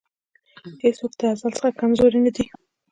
هېڅوک 0.83 1.11
د 1.19 1.21
ازل 1.33 1.51
څخه 1.57 1.77
کمزوری 1.79 2.19
نه 2.25 2.31
دی. 2.35 2.45